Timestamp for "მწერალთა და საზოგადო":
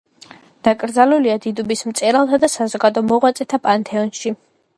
1.91-3.05